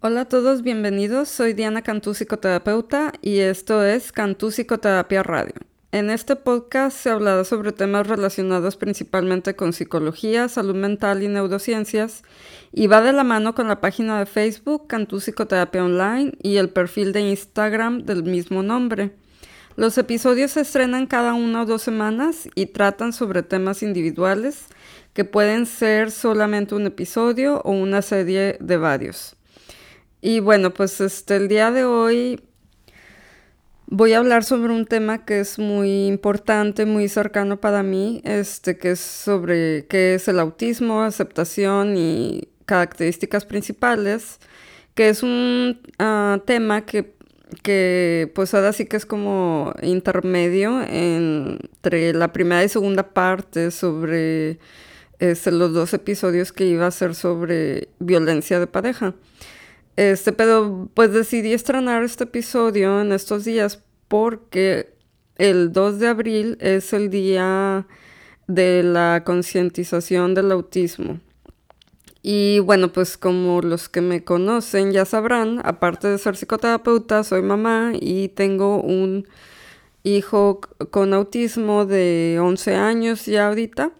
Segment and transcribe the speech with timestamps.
[0.00, 1.28] Hola a todos, bienvenidos.
[1.28, 5.54] Soy Diana Cantú, psicoterapeuta, y esto es Cantú Psicoterapia Radio.
[5.90, 12.22] En este podcast se hablará sobre temas relacionados principalmente con psicología, salud mental y neurociencias,
[12.70, 16.68] y va de la mano con la página de Facebook Cantú Psicoterapia Online y el
[16.68, 19.16] perfil de Instagram del mismo nombre.
[19.74, 24.66] Los episodios se estrenan cada una o dos semanas y tratan sobre temas individuales
[25.12, 29.37] que pueden ser solamente un episodio o una serie de varios.
[30.20, 32.40] Y bueno, pues este, el día de hoy
[33.86, 38.76] voy a hablar sobre un tema que es muy importante, muy cercano para mí, este,
[38.78, 44.40] que es sobre qué es el autismo, aceptación y características principales,
[44.94, 47.14] que es un ah, tema que,
[47.62, 54.58] que pues ahora sí que es como intermedio entre la primera y segunda parte sobre
[55.20, 59.14] este, los dos episodios que iba a ser sobre violencia de pareja.
[59.98, 64.94] Este, pero pues decidí estrenar este episodio en estos días porque
[65.38, 67.84] el 2 de abril es el día
[68.46, 71.18] de la concientización del autismo.
[72.22, 77.42] Y bueno, pues como los que me conocen ya sabrán, aparte de ser psicoterapeuta, soy
[77.42, 79.26] mamá y tengo un
[80.04, 80.60] hijo
[80.92, 83.90] con autismo de 11 años ya ahorita.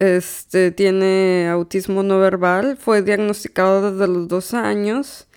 [0.00, 5.28] Este tiene autismo no verbal, fue diagnosticado desde los dos años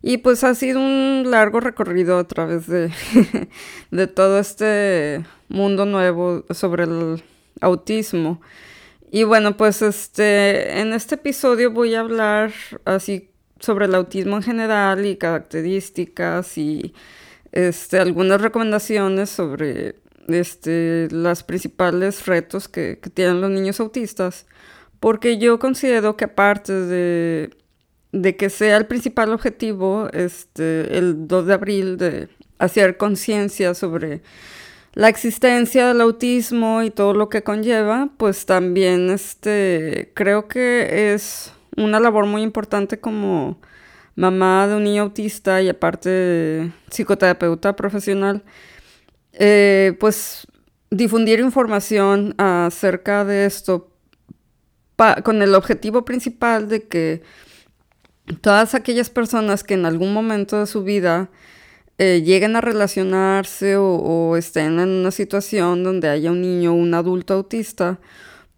[0.00, 2.92] y pues ha sido un largo recorrido a través de,
[3.90, 7.24] de todo este mundo nuevo sobre el
[7.60, 8.40] autismo.
[9.10, 12.52] Y bueno, pues este, en este episodio voy a hablar
[12.84, 13.28] así
[13.58, 16.94] sobre el autismo en general y características y
[17.50, 19.96] este, algunas recomendaciones sobre
[20.28, 24.46] este, los principales retos que, tienen los niños autistas,
[25.00, 31.54] porque yo considero que aparte de, que sea el principal objetivo, este, el 2 de
[31.54, 32.28] abril, de
[32.58, 34.22] hacer conciencia sobre
[34.94, 41.52] la existencia del autismo y todo lo que conlleva, pues también este, creo que es
[41.76, 43.58] una labor muy importante como
[44.14, 48.44] mamá de un niño autista y aparte psicoterapeuta profesional
[49.32, 50.46] eh, pues
[50.90, 53.88] difundir información acerca de esto
[55.24, 57.22] con el objetivo principal de que
[58.40, 61.30] todas aquellas personas que en algún momento de su vida
[61.98, 66.94] eh, lleguen a relacionarse o, estén en una situación donde haya un niño o un
[66.94, 68.00] adulto autista,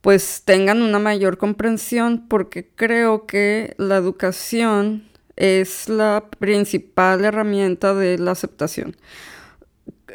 [0.00, 5.04] pues tengan una mayor comprensión porque creo que la educación
[5.36, 8.96] es la principal herramienta de la aceptación.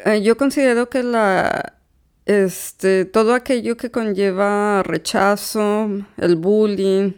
[0.05, 1.73] Eh, yo considero que la,
[2.25, 7.13] este, todo aquello que conlleva rechazo, el bullying,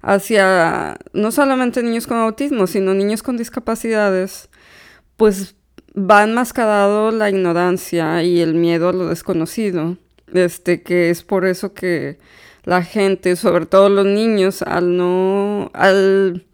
[0.00, 4.48] hacia no solamente niños con autismo, sino niños con discapacidades,
[5.16, 5.54] pues
[5.96, 9.96] va enmascarado la ignorancia y el miedo a lo desconocido.
[10.32, 12.18] Este, que es por eso que
[12.64, 16.44] la gente, sobre todo los niños, al no, al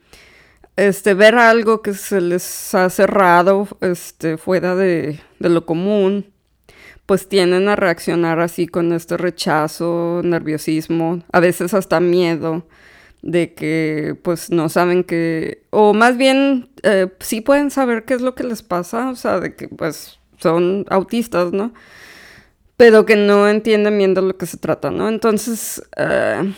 [0.77, 6.33] este, ver algo que se les ha cerrado este, fuera de, lo común,
[7.07, 12.67] pues tienden a reaccionar así con este rechazo, nerviosismo, a veces hasta miedo
[13.23, 18.21] de que pues no saben que, o más bien eh, sí pueden saber qué es
[18.21, 21.73] lo que les pasa, o sea, de que pues son autistas, ¿no?
[22.77, 25.09] Pero que no entienden bien de lo que se trata, ¿no?
[25.09, 26.53] Entonces, eh,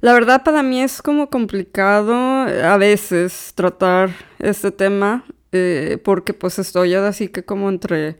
[0.00, 6.34] la verdad para mí es como complicado eh, a veces tratar este tema eh, porque
[6.34, 8.16] pues estoy así que como entre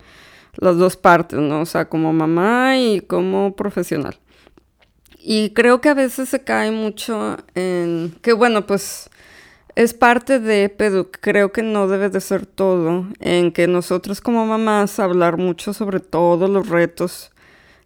[0.57, 1.61] las dos partes, ¿no?
[1.63, 4.19] O sea, como mamá y como profesional.
[5.19, 9.11] Y creo que a veces se cae mucho en que bueno, pues
[9.75, 14.47] es parte de, pero creo que no debe de ser todo, en que nosotros como
[14.47, 17.31] mamás hablar mucho sobre todos los retos,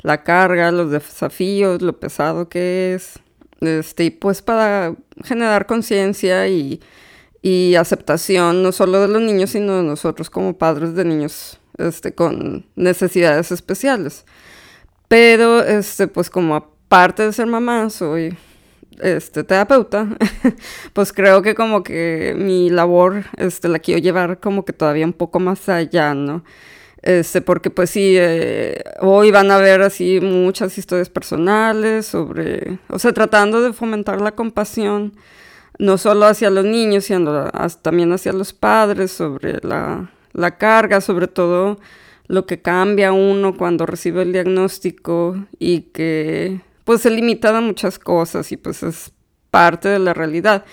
[0.00, 3.19] la carga, los desafíos, lo pesado que es,
[3.62, 6.81] este, pues para generar conciencia y,
[7.77, 12.66] aceptación, no solo de los niños, sino de nosotros como padres de niños este, con
[12.77, 14.25] necesidades especiales.
[15.09, 18.36] Pero, este, pues como aparte de ser mamá, soy
[19.01, 20.09] este, terapeuta,
[20.92, 25.13] pues creo que como que mi labor este, la quiero llevar como que todavía un
[25.13, 26.45] poco más allá, ¿no?
[27.03, 32.99] Este, porque pues sí, eh, hoy van a ver así muchas historias personales sobre, o
[33.01, 35.13] sea, tratando de fomentar la compasión,
[35.78, 37.51] no solo hacia los niños, sino
[37.83, 41.81] también hacia los padres, sobre la, la carga, sobre todo
[42.28, 47.98] lo que cambia uno cuando recibe el diagnóstico y que pues se limita a muchas
[47.98, 49.13] cosas y pues es
[49.51, 50.65] parte de la realidad.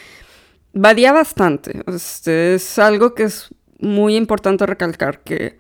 [0.73, 1.81] varía bastante.
[1.87, 3.49] Este, es algo que es
[3.79, 5.57] muy importante recalcar, que,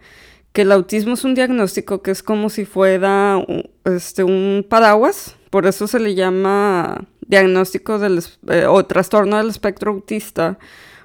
[0.53, 3.43] que, el autismo es un diagnóstico que es como si fuera
[3.85, 9.91] este, un paraguas, por eso se le llama diagnóstico del, eh, o trastorno del espectro
[9.91, 10.59] autista,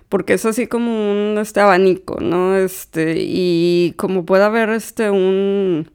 [0.08, 2.56] porque es así como un este, abanico, ¿no?
[2.56, 5.90] Este, y como puede haber este, un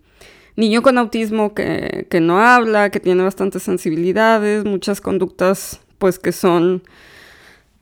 [0.56, 6.32] niño con autismo que, que no habla, que tiene bastantes sensibilidades, muchas conductas pues que
[6.32, 6.84] son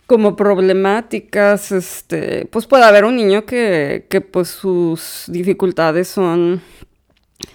[0.08, 6.62] como problemáticas, este, pues puede haber un niño que, que pues sus dificultades son,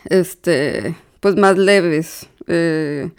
[0.05, 3.11] este, pues más leves, eh,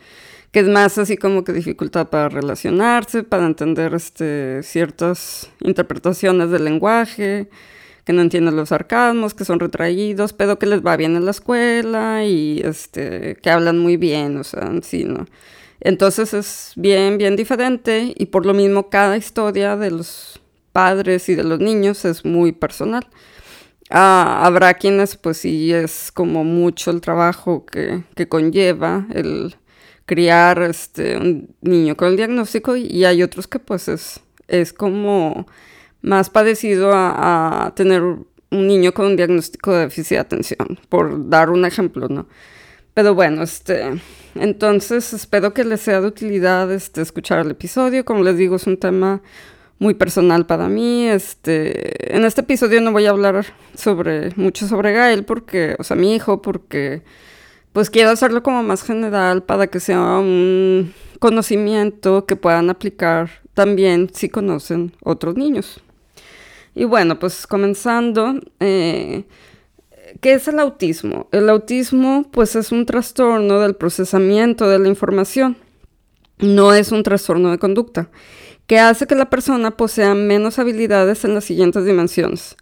[0.52, 6.66] que es más así como que dificultad para relacionarse, para entender este, ciertas interpretaciones del
[6.66, 7.50] lenguaje,
[8.06, 11.32] que no entienden los sarcasmos, que son retraídos, pero que les va bien en la
[11.32, 15.26] escuela y este, que hablan muy bien, o sea, sí, ¿no?
[15.84, 20.40] Entonces es bien, bien diferente y por lo mismo cada historia de los
[20.72, 23.06] padres y de los niños es muy personal.
[23.90, 29.58] Ah, habrá quienes pues sí es como mucho el trabajo que, conlleva el
[30.06, 35.46] criar este, un niño con el diagnóstico y hay otros que pues es, es como
[36.02, 41.50] más padecido a, tener un niño con un diagnóstico de déficit de atención, por dar
[41.50, 42.28] un ejemplo, ¿no?
[42.94, 44.02] Pero bueno, este,
[44.36, 48.06] entonces espero que les sea de utilidad este, escuchar el episodio.
[48.06, 49.22] Como les digo, es un tema
[49.80, 51.08] muy personal para mí.
[51.08, 53.46] Este, en este episodio no voy a hablar
[53.76, 57.02] sobre mucho sobre Gael, porque, o sea, mi hijo, porque
[57.74, 64.10] pues quiero hacerlo como más general para que sea un conocimiento que puedan aplicar también
[64.14, 65.82] si conocen otros niños.
[66.76, 69.26] Y bueno, pues comenzando, eh,
[70.22, 71.28] ¿Qué es el autismo?
[71.32, 75.58] El autismo pues es un trastorno del procesamiento de la información,
[76.40, 78.10] no es un trastorno de conducta,
[78.68, 82.56] que hace que la persona posea menos habilidades en las siguientes dimensiones.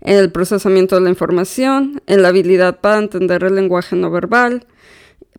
[0.00, 4.66] En el procesamiento de la información, en la habilidad para entender el lenguaje no verbal,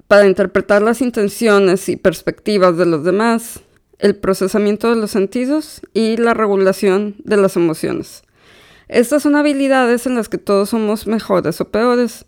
[0.08, 3.62] para interpretar las intenciones y perspectivas de los demás,
[4.00, 8.24] el procesamiento de los sentidos y la regulación de las emociones.
[8.90, 12.26] Estas son habilidades en las que todos somos mejores o peores.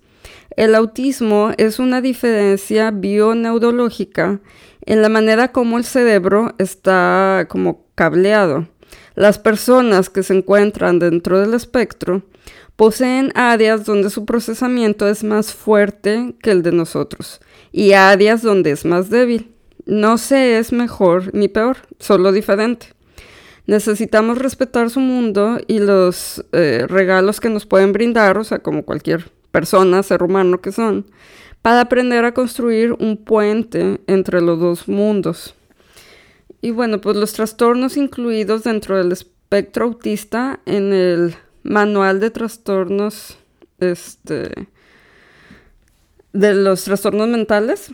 [0.55, 4.39] El autismo es una diferencia bioneurológica
[4.85, 8.67] en la manera como el cerebro está como cableado.
[9.15, 12.23] Las personas que se encuentran dentro del espectro
[12.75, 17.41] poseen áreas donde su procesamiento es más fuerte que el de nosotros
[17.71, 19.53] y áreas donde es más débil.
[19.85, 22.87] No se es mejor ni peor, solo diferente.
[23.67, 28.83] Necesitamos respetar su mundo y los eh, regalos que nos pueden brindar, o sea, como
[28.83, 31.05] cualquier persona, ser humano que son,
[31.61, 35.55] para aprender a construir un puente entre los dos mundos.
[36.61, 43.37] Y bueno, pues los trastornos incluidos dentro del espectro autista en el manual de trastornos
[43.79, 44.67] este,
[46.33, 47.91] de los trastornos mentales.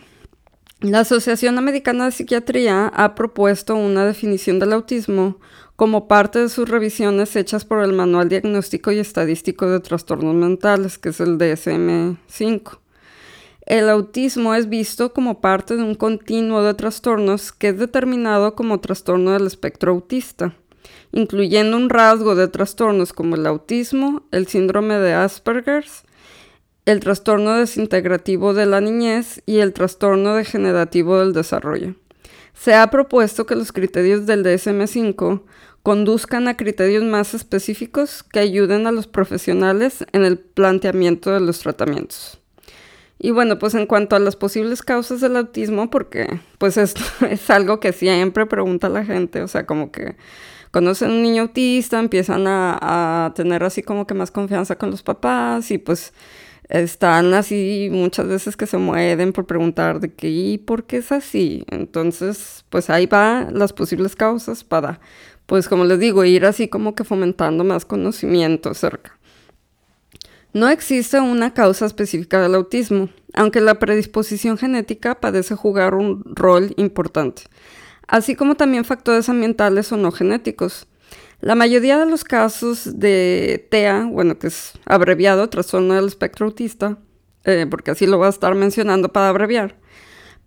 [0.80, 5.40] La Asociación Americana de Psiquiatría ha propuesto una definición del autismo
[5.74, 10.96] como parte de sus revisiones hechas por el Manual Diagnóstico y Estadístico de Trastornos Mentales,
[10.96, 12.78] que es el DSM-5.
[13.66, 18.78] El autismo es visto como parte de un continuo de trastornos que es determinado como
[18.78, 20.54] trastorno del espectro autista,
[21.10, 25.86] incluyendo un rasgo de trastornos como el autismo, el síndrome de Asperger,
[26.88, 31.96] el trastorno desintegrativo de la niñez y el trastorno degenerativo del desarrollo.
[32.54, 35.42] Se ha propuesto que los criterios del DSM-5
[35.82, 41.58] conduzcan a criterios más específicos que ayuden a los profesionales en el planteamiento de los
[41.58, 42.40] tratamientos.
[43.18, 47.50] Y bueno, pues en cuanto a las posibles causas del autismo, porque pues esto es
[47.50, 50.16] algo que siempre pregunta la gente, o sea, como que
[50.70, 55.02] conocen un niño autista, empiezan a, a tener así como que más confianza con los
[55.02, 56.14] papás y pues
[56.68, 61.12] están así muchas veces que se mueven por preguntar de qué y por qué es
[61.12, 61.64] así.
[61.68, 65.00] Entonces, pues ahí va las posibles causas para,
[65.46, 69.18] pues como les digo, ir así como que fomentando más conocimiento acerca.
[70.52, 76.74] No existe una causa específica del autismo, aunque la predisposición genética parece jugar un rol
[76.76, 77.42] importante,
[78.06, 80.87] así como también factores ambientales o no genéticos.
[81.40, 86.98] La mayoría de los casos de TEA, bueno, que es abreviado, trastorno del espectro autista,
[87.44, 89.76] eh, porque así lo voy a estar mencionando para abreviar,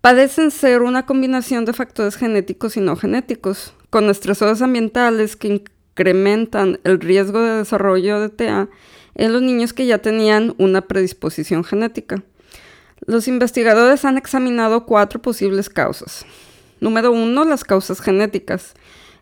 [0.02, 5.62] padecen ser una combinación de factores genéticos y no genéticos, con estresores ambientales que
[5.94, 8.68] incrementan el riesgo de desarrollo de TEA
[9.14, 12.22] en los niños que ya tenían una predisposición genética.
[13.06, 16.26] Los investigadores han examinado cuatro posibles causas.
[16.80, 18.74] Número uno, las causas genéticas.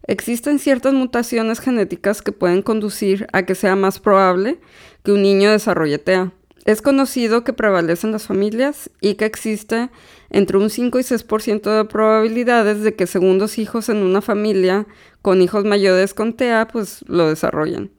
[0.07, 4.59] Existen ciertas mutaciones genéticas que pueden conducir a que sea más probable
[5.03, 6.33] que un niño desarrolle TEA.
[6.67, 9.91] Es conocido que prevalecen las familias y que existe
[10.29, 14.87] entre un 5 y 6% de probabilidades de que segundos hijos en una familia
[15.23, 17.91] con hijos mayores con TEA pues lo desarrollen.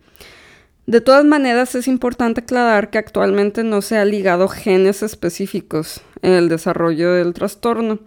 [0.85, 6.33] De todas maneras es importante aclarar que actualmente no se ha ligado genes específicos en
[6.33, 7.99] el desarrollo del trastorno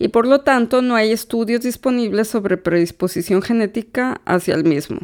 [0.00, 5.00] y por lo tanto no hay estudios disponibles sobre predisposición genética hacia el mismo.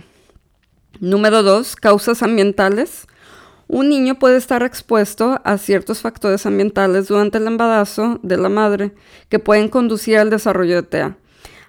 [1.00, 1.76] Número 2.
[1.76, 3.06] Causas ambientales.
[3.68, 8.94] Un niño puede estar expuesto a ciertos factores ambientales durante el embarazo de la madre
[9.28, 11.18] que pueden conducir al desarrollo de TEA.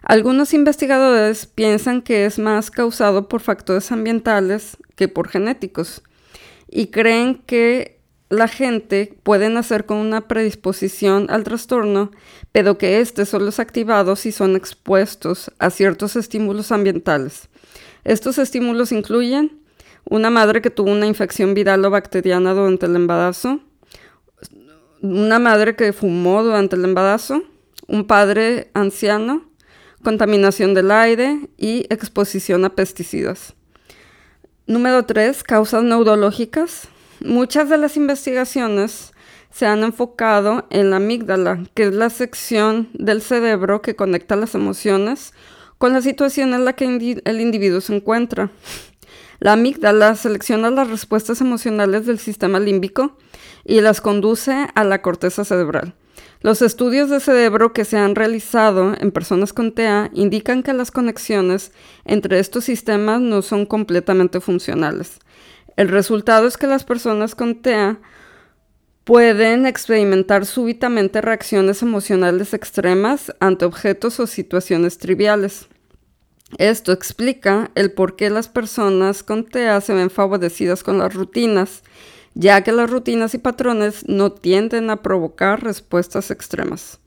[0.04, 6.02] Algunos investigadores piensan que es más causado por factores ambientales que por genéticos
[6.70, 7.97] y creen que
[8.30, 12.12] la gente puede nacer con una predisposición al trastorno,
[12.52, 17.48] pero que éste solo es activado si son expuestos a ciertos estímulos ambientales.
[18.04, 19.62] Estos estímulos incluyen
[20.06, 23.60] una madre que tuvo una infección viral o bacteriana durante el embarazo,
[25.02, 27.44] una madre que fumó durante el embarazo,
[27.88, 29.50] un padre anciano,
[30.04, 33.54] contaminación del aire y exposición a pesticidas.
[34.66, 35.44] Número 3.
[35.44, 36.90] Causas neurológicas.
[37.20, 39.12] Muchas de las investigaciones
[39.50, 44.54] se han enfocado en la amígdala, que es la sección del cerebro que conecta las
[44.54, 45.34] emociones
[45.80, 46.86] con la situación en la que
[47.24, 48.52] el individuo se encuentra.
[49.40, 53.18] La amígdala selecciona las respuestas emocionales del sistema límbico
[53.66, 55.96] y las conduce a la corteza cerebral.
[56.42, 60.92] Los estudios de cerebro que se han realizado en personas con TEA indican que las
[60.92, 61.72] conexiones
[62.06, 65.20] entre estos sistemas no son completamente funcionales.
[65.78, 68.00] El resultado es que las personas con TEA
[69.04, 75.68] pueden experimentar súbitamente reacciones emocionales extremas ante objetos o situaciones triviales.
[76.58, 81.84] Esto explica el por qué las personas con TEA se ven favorecidas con las rutinas,
[82.34, 87.00] ya que las rutinas y patrones no tienden a provocar respuestas extremas.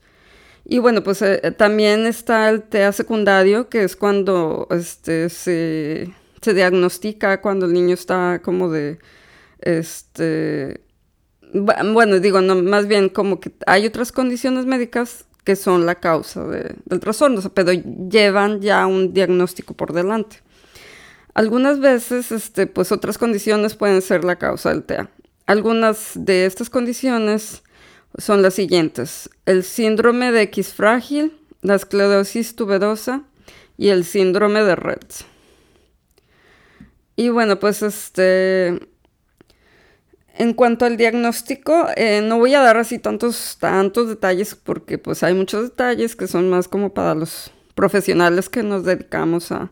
[0.63, 6.53] Y bueno, pues eh, también está el TEA secundario, que es cuando este, se se
[6.53, 8.99] diagnostica cuando el niño está como de,
[9.59, 10.81] este,
[11.53, 16.45] bueno, digo, no, más bien como que hay otras condiciones médicas que son la causa
[16.45, 20.37] del trastorno, pero llevan ya un diagnóstico por delante.
[21.33, 25.09] Algunas veces, este, pues otras condiciones pueden ser la causa del TEA.
[25.45, 27.63] Algunas de estas condiciones
[28.17, 33.23] son las siguientes: el síndrome de X frágil, la esclerosis tuberosa
[33.77, 35.30] y el síndrome de Rett.
[37.21, 38.79] Y bueno, pues este...
[40.33, 45.21] En cuanto al diagnóstico, eh, no voy a dar así tantos, tantos detalles porque pues
[45.21, 49.69] hay muchos detalles que son más como para los profesionales que nos dedicamos a,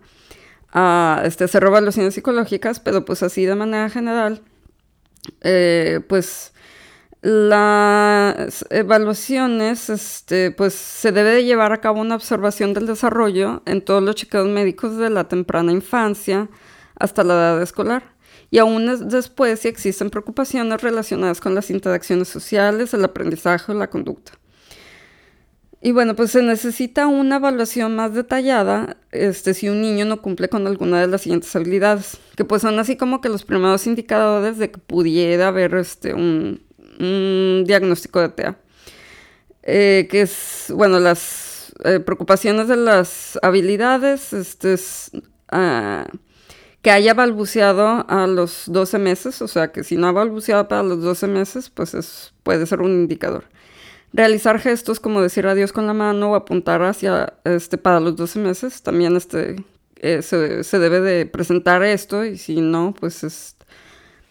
[0.72, 4.44] a este, hacer evaluaciones psicológicas, pero pues así de manera general,
[5.42, 6.54] eh, pues
[7.22, 13.82] las evaluaciones, este, pues se debe de llevar a cabo una observación del desarrollo en
[13.82, 16.48] todos los chequeos médicos de la temprana infancia,
[17.00, 18.04] hasta la edad escolar.
[18.52, 23.90] Y aún después si existen preocupaciones relacionadas con las interacciones sociales, el aprendizaje o la
[23.90, 24.34] conducta.
[25.82, 30.50] Y bueno, pues se necesita una evaluación más detallada este, si un niño no cumple
[30.50, 34.58] con alguna de las siguientes habilidades, que pues son así como que los primeros indicadores
[34.58, 36.62] de que pudiera haber este, un,
[37.66, 38.58] diagnóstico de TEA.
[39.64, 45.12] Eh, que es, bueno, las eh, preocupaciones de las habilidades, este, es,
[45.50, 46.06] ah,
[46.82, 50.84] que haya balbuceado a los 12 meses, o sea que si no ha balbuceado para
[50.84, 53.46] los 12 meses, pues es, puede ser un indicador.
[54.14, 58.40] Realizar gestos como decir adiós con la mano o apuntar hacia este para los 12
[58.40, 59.64] meses, también este,
[59.98, 63.56] eh, se, se, debe de presentar esto y si no, pues es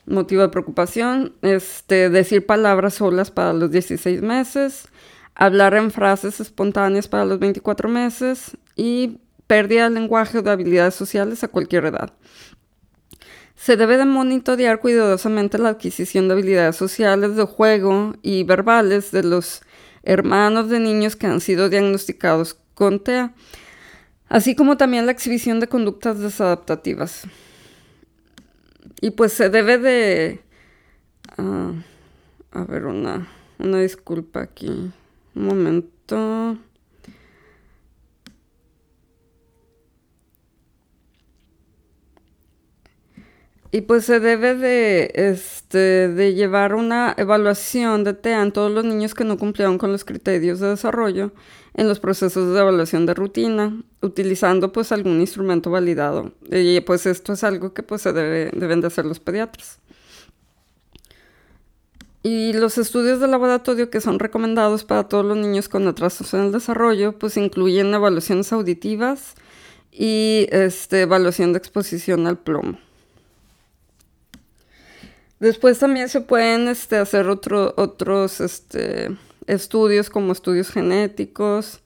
[0.07, 1.35] motivo de preocupación.
[1.43, 4.89] Este, decir palabras solas para los 16 meses,
[5.35, 10.95] hablar en frases espontáneas para los 24 meses y pérdida de lenguaje o de habilidades
[10.95, 12.13] sociales a cualquier edad.
[13.57, 19.25] Se debe de monitorear cuidadosamente la adquisición de habilidades sociales de juego y verbales de
[19.25, 19.63] los
[20.05, 23.35] hermanos de niños que han sido diagnosticados con TEA,
[24.29, 27.25] así como también la exhibición de conductas desadaptativas.
[29.01, 30.41] Y pues se debe de...
[31.37, 31.73] Ah,
[32.53, 33.29] a ver, una,
[33.59, 34.93] una disculpa aquí.
[35.35, 36.59] Un momento.
[43.71, 48.85] Y pues se debe de, este, de llevar una evaluación de TEA en todos los
[48.85, 51.33] niños que no cumplieron con los criterios de desarrollo
[51.75, 56.33] en los procesos de evaluación de rutina, utilizando pues algún instrumento validado.
[56.51, 59.79] Y pues esto es algo que pues se debe, deben de hacer los pediatras.
[62.23, 66.41] Y los estudios de laboratorio que son recomendados para todos los niños con atrasos en
[66.41, 69.35] el desarrollo, pues incluyen evaluaciones auditivas
[69.93, 72.79] y este, evaluación de exposición al plomo.
[75.41, 79.17] Después también se pueden este, hacer otros este,
[79.47, 81.81] estudios como estudios genéticos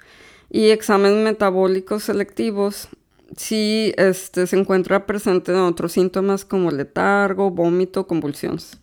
[0.50, 2.88] y exámenes metabólicos selectivos
[3.36, 8.78] si este, se encuentra presente en otros síntomas como letargo, vómito, convulsiones.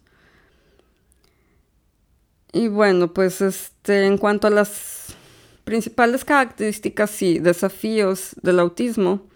[2.51, 5.15] Y bueno, pues este, en cuanto a las
[5.63, 9.27] principales características y desafíos del autismo,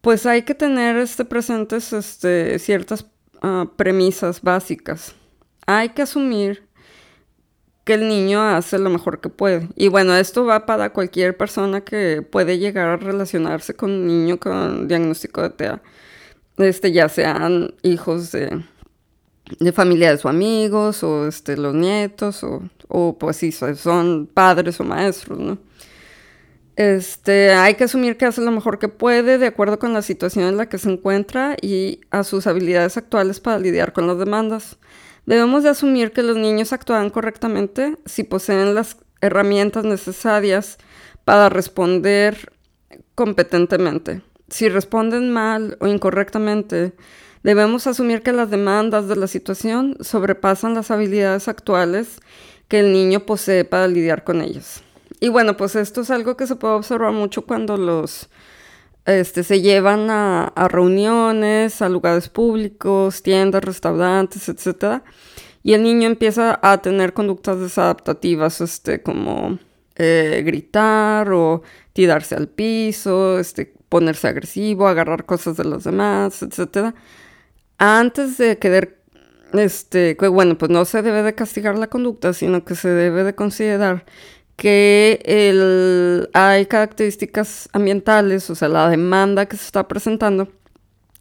[0.00, 3.04] pues hay que tener este, presentes este, ciertas
[3.44, 5.14] ah, premisas básicas.
[5.66, 6.66] Hay que asumir
[7.84, 9.68] que el niño hace lo mejor que puede.
[9.76, 14.38] Y bueno, esto va para cualquier persona que puede llegar a relacionarse con un niño
[14.38, 15.82] con diagnóstico de TEA.
[16.56, 18.62] Este, ya sean hijos de
[19.58, 24.84] de familiares o amigos, o este, los nietos, o, o pues sí, son padres o
[24.84, 25.58] maestros, ¿no?
[26.76, 30.46] Este, hay que asumir que hace lo mejor que puede de acuerdo con la situación
[30.46, 34.78] en la que se encuentra y a sus habilidades actuales para lidiar con las demandas.
[35.24, 40.78] Debemos de asumir que los niños actúan correctamente si poseen las herramientas necesarias
[41.24, 42.52] para responder
[43.14, 44.22] competentemente.
[44.48, 46.92] Si responden mal o incorrectamente,
[47.44, 52.20] Debemos asumir que las demandas de la situación sobrepasan las habilidades actuales
[52.68, 54.82] que el niño posee para lidiar con ellas.
[55.24, 58.28] Y bueno, pues esto es algo que se puede observar mucho cuando los
[59.06, 65.02] este, se llevan a, reuniones, a lugares públicos, tiendas, restaurantes, etc.
[65.62, 69.58] Y el niño empieza a tener conductas desadaptativas, este, como
[69.96, 71.62] eh, gritar o
[71.94, 76.94] tirarse al piso, este, ponerse agresivo, agarrar cosas de los demás, etc
[77.78, 78.98] antes de querer,
[79.52, 83.34] este, bueno, pues no se debe de castigar la conducta, sino que se debe de
[83.34, 84.04] considerar
[84.56, 90.48] que el, hay características ambientales, o sea, la demanda que se está presentando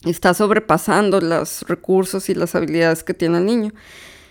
[0.06, 3.72] está sobrepasando los recursos y las habilidades que tiene el niño.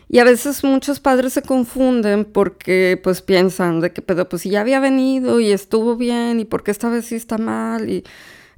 [0.09, 4.61] Y a veces muchos padres se confunden porque pues piensan de que, pero pues ya
[4.61, 8.05] había venido y estuvo bien y porque esta vez sí está mal y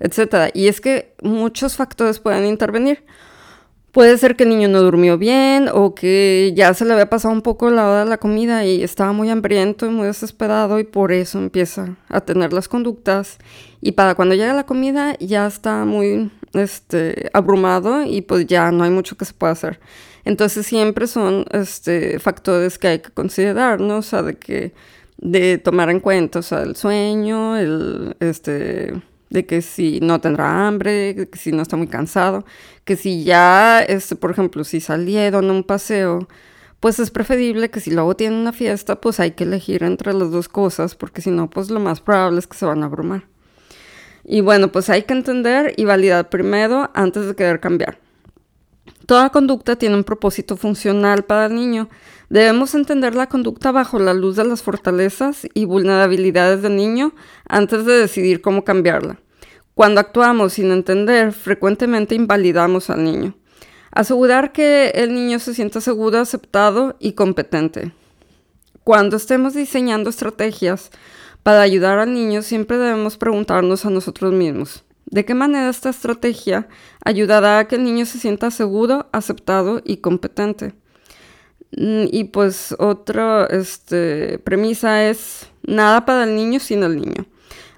[0.00, 0.50] etcétera.
[0.52, 3.04] Y es que muchos factores pueden intervenir.
[3.94, 7.32] Puede ser que el niño no durmió bien o que ya se le había pasado
[7.32, 10.84] un poco la hora de la comida y estaba muy hambriento y muy desesperado y
[10.84, 13.38] por eso empieza a tener las conductas.
[13.80, 18.82] Y para cuando llega la comida ya está muy este, abrumado y pues ya no
[18.82, 19.78] hay mucho que se pueda hacer.
[20.24, 23.98] Entonces siempre son este, factores que hay que considerar, ¿no?
[23.98, 24.74] O sea, de que
[25.18, 29.00] de tomar en cuenta, o sea, el sueño, el este
[29.34, 32.46] de que si no tendrá hambre, que si no está muy cansado,
[32.84, 36.28] que si ya, este, por ejemplo, si salieron a un paseo,
[36.78, 40.30] pues es preferible que si luego tienen una fiesta, pues hay que elegir entre las
[40.30, 43.24] dos cosas, porque si no, pues lo más probable es que se van a abrumar.
[44.24, 47.98] Y bueno, pues hay que entender y validar primero antes de querer cambiar.
[49.06, 51.88] Toda conducta tiene un propósito funcional para el niño.
[52.30, 57.14] Debemos entender la conducta bajo la luz de las fortalezas y vulnerabilidades del niño
[57.46, 59.18] antes de decidir cómo cambiarla.
[59.74, 63.34] Cuando actuamos sin entender, frecuentemente invalidamos al niño.
[63.90, 67.92] Asegurar que el niño se sienta seguro, aceptado y competente.
[68.84, 70.90] Cuando estemos diseñando estrategias
[71.42, 76.68] para ayudar al niño, siempre debemos preguntarnos a nosotros mismos, ¿de qué manera esta estrategia
[77.04, 80.74] ayudará a que el niño se sienta seguro, aceptado y competente?
[81.76, 87.26] Mm, y pues otra este, premisa es nada para el niño sin el niño.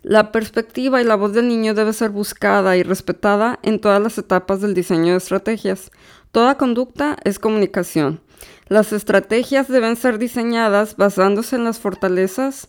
[0.08, 4.16] La perspectiva y la voz del niño debe ser buscada y respetada en todas las
[4.18, 5.90] etapas del diseño de estrategias.
[6.30, 8.20] Toda conducta es comunicación.
[8.68, 12.68] Las estrategias deben ser diseñadas basándose en las fortalezas,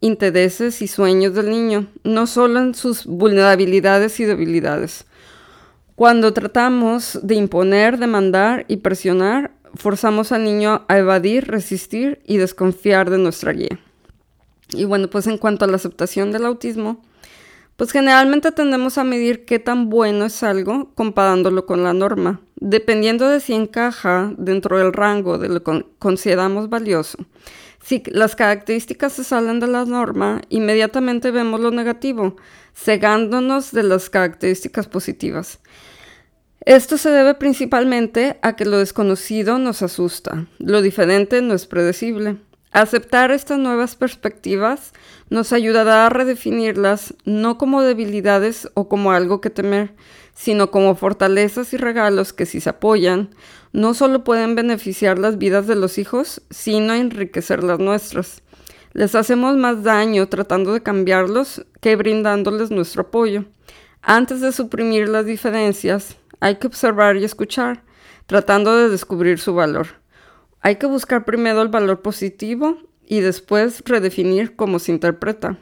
[0.00, 5.06] intereses y sueños del niño, no solo en sus vulnerabilidades y debilidades.
[5.94, 13.08] Cuando tratamos de imponer, demandar y presionar, forzamos al niño a evadir, resistir y desconfiar
[13.08, 13.78] de nuestra guía.
[14.76, 17.02] Y bueno, pues en cuanto a la aceptación del autismo,
[17.76, 23.28] pues generalmente tendemos a medir qué tan bueno es algo comparándolo con la norma, dependiendo
[23.28, 27.18] de si encaja dentro del rango de lo que consideramos valioso.
[27.82, 32.36] Si las características se salen de la norma, inmediatamente vemos lo negativo,
[32.74, 35.60] cegándonos de las características positivas.
[36.64, 42.38] Esto se debe principalmente a que lo desconocido nos asusta, lo diferente no es predecible.
[42.74, 44.94] Aceptar estas nuevas perspectivas
[45.30, 49.94] nos ayudará a redefinirlas no como debilidades o como algo que temer,
[50.34, 53.30] sino como fortalezas y regalos que si se apoyan,
[53.72, 58.42] no solo pueden beneficiar las vidas de los hijos, sino enriquecer las nuestras.
[58.92, 63.44] Les hacemos más daño tratando de cambiarlos que brindándoles nuestro apoyo.
[64.02, 67.84] Antes de suprimir las diferencias, hay que observar y escuchar,
[68.26, 70.02] tratando de descubrir su valor.
[70.64, 75.58] Hay que buscar primero el valor positivo y después redefinir cómo se interpreta.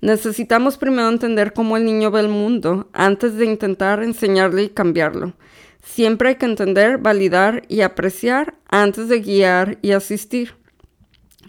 [0.00, 5.34] Necesitamos primero entender cómo el niño ve el mundo antes de intentar enseñarle y cambiarlo.
[5.82, 10.54] Siempre hay que entender, validar y apreciar antes de guiar y asistir.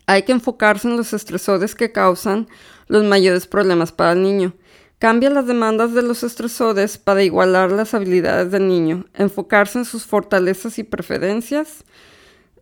[0.08, 2.48] Hay que enfocarse en los estresores que causan
[2.88, 4.56] los mayores problemas para el niño.
[4.98, 10.04] Cambia las demandas de los estresores para igualar las habilidades del niño, enfocarse en sus
[10.08, 11.86] fortalezas y preferencias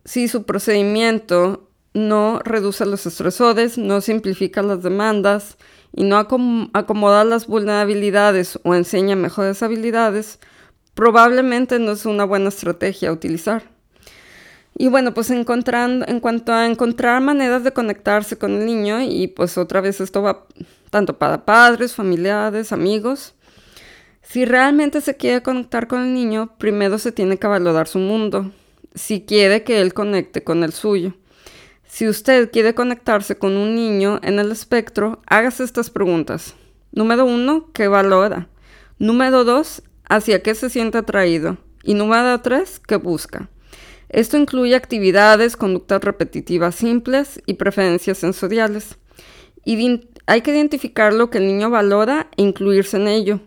[0.06, 5.58] si su procedimiento no reduce los estresores, no simplifica las demandas
[5.92, 10.38] y no acomoda las vulnerabilidades o enseña mejores habilidades,
[10.94, 13.64] probablemente no es una buena estrategia a utilizar.
[14.78, 19.26] Y bueno, pues encontrando, en cuanto a encontrar maneras de conectarse con el niño, y
[19.26, 20.46] pues otra vez esto va
[20.90, 23.34] tanto para padres, familiares, amigos,
[24.22, 28.52] si realmente se quiere conectar con el niño, primero se tiene que valorar su mundo,
[28.96, 31.14] si quiere que él conecte con el suyo.
[31.86, 36.54] Si usted quiere conectarse con un niño en el espectro, hágase estas preguntas.
[36.90, 38.48] Número uno, ¿qué valora?
[38.98, 41.58] Número dos, ¿hacia qué se siente atraído?
[41.84, 43.48] Y número tres, ¿qué busca?
[44.08, 48.98] Esto incluye actividades, conductas repetitivas simples y preferencias sensoriales.
[49.64, 53.40] Y hay que identificar lo que el niño valora e incluirse en ello.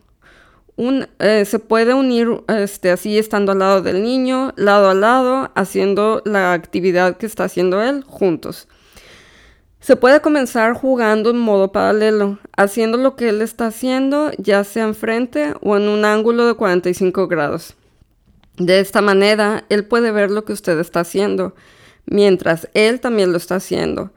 [1.20, 6.22] Eh, se puede unir este, así estando al lado del niño, lado a lado, haciendo
[6.24, 8.70] la actividad que está haciendo él juntos.
[9.82, 14.86] Se puede comenzar jugando en modo paralelo, haciendo lo que él está haciendo, ya sea
[14.86, 17.76] enfrente o en un ángulo de 45 grados.
[18.56, 21.56] De esta manera, él puede ver lo que usted está haciendo,
[22.06, 24.12] mientras él también lo está haciendo.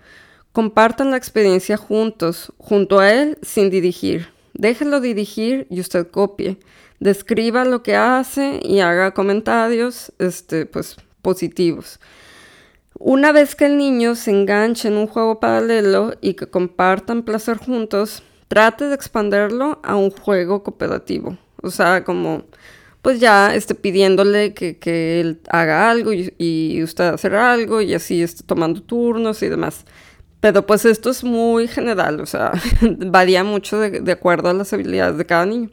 [0.53, 4.32] Compartan la experiencia juntos, junto a él, sin dirigir.
[4.55, 6.59] Déjelo dirigir y usted copie.
[7.01, 11.99] Describa lo que hace y haga comentarios este, pues, positivos.
[12.99, 17.57] Una vez que el niño se enganche en un juego paralelo y que compartan placer
[17.57, 21.37] juntos, trate de expanderlo a un juego cooperativo.
[21.63, 22.45] O sea, como
[23.03, 28.45] pues ya esté pidiéndole que, él haga algo y, usted hacer algo y así esté
[28.45, 29.85] tomando turnos y demás.
[30.43, 32.51] Pero pues esto es muy general, o sea,
[32.83, 35.71] varía mucho de, acuerdo a las habilidades de cada niño.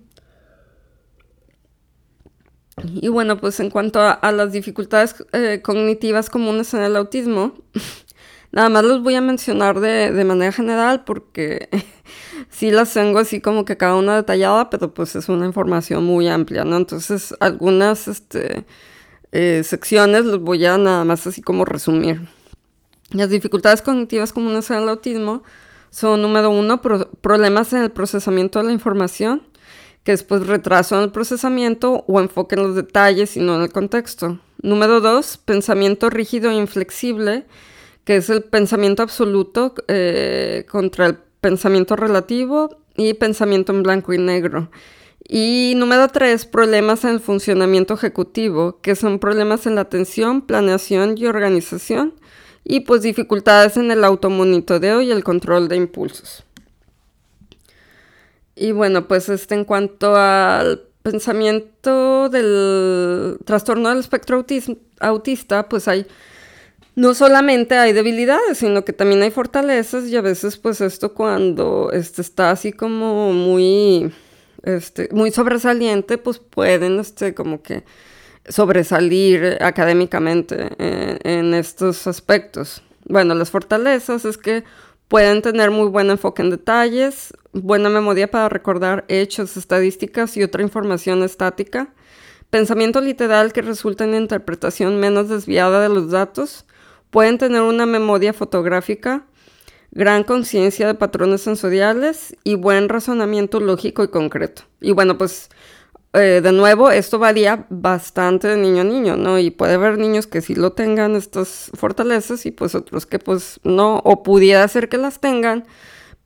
[3.02, 7.56] Y bueno, pues en cuanto a, las dificultades eh, cognitivas comunes en el autismo,
[8.52, 11.70] nada más los voy a mencionar de, manera general porque
[12.52, 16.28] sí las tengo así como que cada una detallada, pero pues es una información muy
[16.28, 16.78] amplia, ¿no?
[16.78, 18.68] Entonces algunas este,
[19.32, 22.22] eh, secciones los voy a nada más así como resumir.
[23.12, 25.44] Las dificultades cognitivas comunes en el autismo
[25.90, 29.42] son, número uno, problemas en el procesamiento de la información,
[30.04, 33.64] que es pues retraso en el procesamiento o enfoque en los detalles y no en
[33.64, 34.40] el contexto.
[34.62, 37.46] Número dos, pensamiento rígido e inflexible,
[38.04, 44.20] que es el pensamiento absoluto eh, contra el pensamiento relativo y pensamiento en blanco y
[44.20, 44.70] negro.
[45.28, 51.18] Y número tres, problemas en el funcionamiento ejecutivo, que son problemas en la atención, planeación
[51.18, 52.14] y organización
[52.64, 56.44] y pues dificultades en el automonitoreo y el control de impulsos.
[58.56, 64.46] Y bueno, pues este en cuanto al pensamiento del trastorno del espectro
[65.00, 66.06] autista, pues hay
[67.00, 71.92] no solamente hay debilidades, sino que también hay fortalezas y a veces pues esto cuando
[71.94, 74.12] este, está así como muy,
[74.64, 77.86] este, muy sobresaliente, pues pueden este, como que
[78.48, 82.82] sobresalir académicamente en, estos aspectos.
[83.06, 84.64] Bueno, las fortalezas es que
[85.08, 90.64] pueden tener muy buen enfoque en detalles, buena memoria para recordar hechos, estadísticas y otra
[90.64, 91.94] información estática,
[92.50, 96.66] pensamiento literal que resulta en interpretación menos desviada de los datos,
[97.10, 99.26] pueden tener una memoria fotográfica,
[99.92, 104.64] gran conciencia de patrones sensoriales y buen razonamiento lógico y concreto.
[104.80, 105.50] Y bueno, pues
[106.14, 109.38] eh, de nuevo, esto varía bastante de niño a niño, ¿no?
[109.38, 113.60] Y puede haber niños que sí lo tengan estas fortalezas y pues otros que pues
[113.64, 115.66] no, o pudiera ser que las tengan,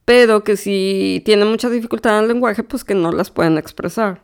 [0.05, 4.21] pero que si tienen mucha dificultad en el lenguaje, pues que no las pueden expresar.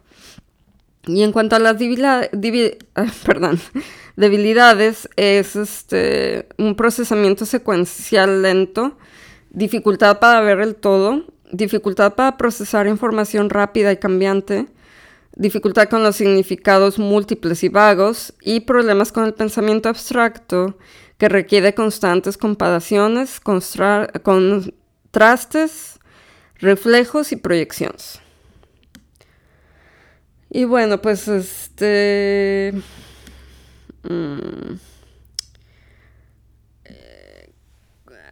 [1.05, 1.77] Y en cuanto a las
[4.15, 8.97] debilidades, es este, un procesamiento secuencial lento,
[9.49, 14.67] dificultad para ver el todo, dificultad para procesar información rápida y cambiante,
[15.39, 20.77] dificultad con los significados múltiples y vagos y problemas con el pensamiento abstracto
[21.17, 23.39] que requiere constantes comparaciones,
[24.21, 25.99] contrastes,
[26.57, 28.19] reflejos y proyecciones.
[30.49, 32.73] Y bueno, pues este...
[34.03, 34.73] Mm,
[36.83, 37.53] eh,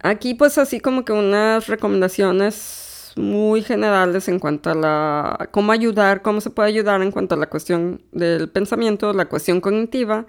[0.02, 2.87] aquí pues así como que unas recomendaciones
[3.18, 7.38] muy generales en cuanto a la cómo ayudar, cómo se puede ayudar en cuanto a
[7.38, 10.26] la cuestión del pensamiento, la cuestión cognitiva,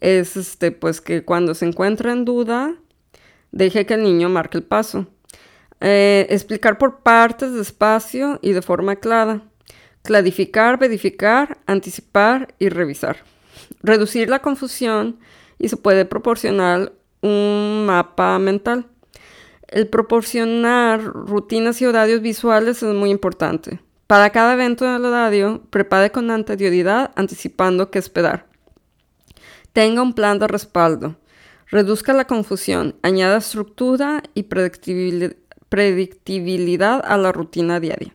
[0.00, 2.76] es este pues que cuando se encuentra en duda,
[3.52, 5.06] deje que el niño marque el paso.
[5.80, 9.42] Eh, explicar por partes, despacio y de forma clara
[10.06, 13.18] clarificar, verificar, anticipar y revisar.
[13.82, 15.18] Reducir la confusión
[15.58, 18.86] y se puede proporcionar un mapa mental.
[19.68, 23.80] El proporcionar rutinas y horarios visuales es muy importante.
[24.06, 28.46] Para cada evento del horario, prepare con anterioridad anticipando qué esperar.
[29.72, 31.16] Tenga un plan de respaldo.
[31.68, 38.14] Reduzca la confusión, añada estructura y predictibilidad a la rutina diaria.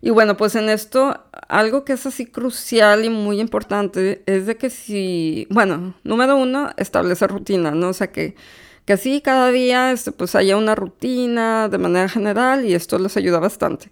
[0.00, 4.56] Y bueno, pues en esto algo que es así crucial y muy importante es de
[4.56, 7.88] que si, bueno, número uno, establecer rutina, ¿no?
[7.88, 8.36] O sea, que,
[8.84, 13.16] que así cada día este, pues haya una rutina de manera general y esto les
[13.16, 13.90] ayuda bastante.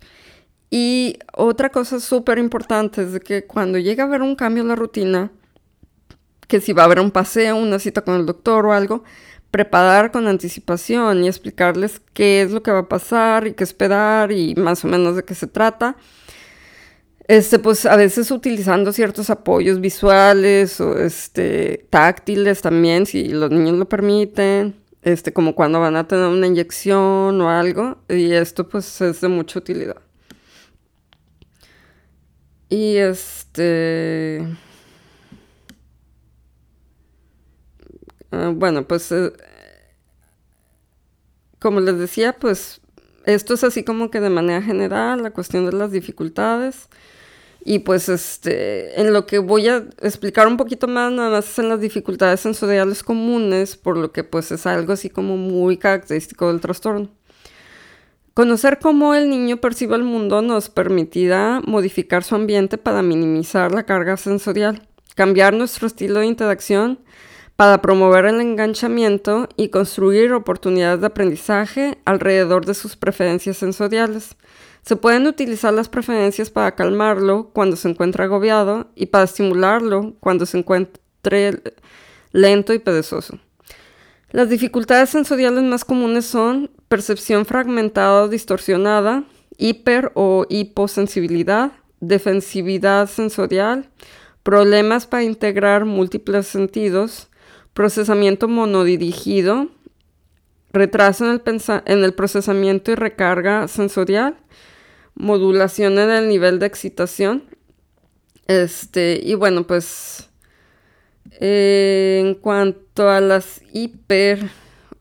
[0.70, 4.76] Y otra cosa súper importante es que cuando llega a haber un cambio en la
[4.76, 5.30] rutina,
[6.48, 9.04] que si va a haber un paseo, una cita con el doctor o algo,
[9.50, 14.32] preparar con anticipación y explicarles qué es lo que va a pasar y qué esperar
[14.32, 15.96] y más o menos de qué se trata.
[17.28, 23.76] Este, pues a veces utilizando ciertos apoyos visuales o este, táctiles también, si los niños
[23.76, 29.00] lo permiten, este, como cuando van a tener una inyección o algo, y esto pues
[29.00, 30.00] es de mucha utilidad.
[32.68, 34.46] Y este...
[38.30, 39.32] Ah, bueno, pues eh,
[41.58, 42.80] como les decía, pues
[43.26, 46.88] esto es así como que de manera general, la cuestión de las dificultades.
[47.64, 51.68] Y pues este, en lo que voy a explicar un poquito más, nada más en
[51.68, 56.60] las dificultades sensoriales comunes, por lo que pues es algo así como muy característico del
[56.60, 57.08] trastorno.
[58.34, 63.84] Conocer cómo el niño percibe el mundo nos permitirá modificar su ambiente para minimizar la
[63.84, 66.98] carga sensorial, cambiar nuestro estilo de interacción
[67.62, 74.34] para promover el enganchamiento y construir oportunidades de aprendizaje alrededor de sus preferencias sensoriales.
[74.84, 80.44] Se pueden utilizar las preferencias para calmarlo cuando se encuentra agobiado y para estimularlo cuando
[80.44, 81.62] se encuentre
[82.32, 83.38] lento y perezoso.
[84.32, 89.22] Las dificultades sensoriales más comunes son percepción fragmentada o distorsionada,
[89.56, 91.70] hiper o hiposensibilidad,
[92.00, 93.88] defensividad sensorial,
[94.42, 97.28] problemas para integrar múltiples sentidos,
[97.74, 99.68] procesamiento monodirigido,
[100.72, 104.36] retraso en el, en el procesamiento y recarga sensorial,
[105.14, 107.44] modulación en el nivel de excitación.
[108.46, 110.28] Este, y bueno, pues
[111.30, 114.50] en cuanto a las hiper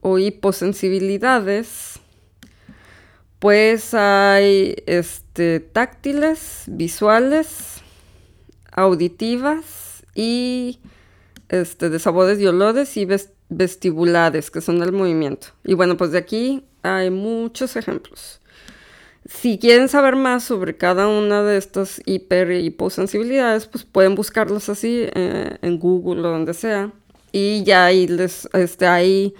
[0.01, 1.99] o hiposensibilidades,
[3.39, 7.81] pues hay este, táctiles, visuales,
[8.71, 10.79] auditivas y
[11.51, 13.05] este, de sabores y olores y
[13.49, 15.47] vestibulares, que son el movimiento.
[15.65, 18.39] Y bueno, pues de aquí hay muchos ejemplos.
[19.25, 24.69] Si quieren saber más sobre cada una de estas hiper y hiposensibilidades, pues pueden buscarlas
[24.69, 26.93] así eh, en Google o donde sea.
[27.33, 29.35] Y ya ahí les, este, hay,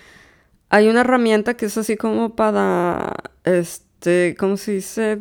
[0.69, 5.17] hay una herramienta que es así como para, este, ¿cómo se dice?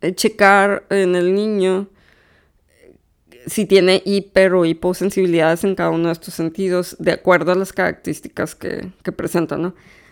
[0.00, 1.88] Eh, checar en el niño
[3.48, 7.72] si tiene hiper o hiposensibilidades en cada uno de estos sentidos, de acuerdo a las
[7.72, 9.58] características que, que presenta.